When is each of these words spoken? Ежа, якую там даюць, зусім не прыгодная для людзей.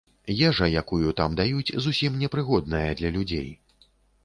Ежа, 0.45 0.69
якую 0.81 1.11
там 1.19 1.35
даюць, 1.41 1.75
зусім 1.87 2.17
не 2.23 2.31
прыгодная 2.37 2.91
для 3.03 3.15
людзей. 3.21 3.49